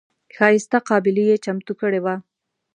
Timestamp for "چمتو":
1.45-1.73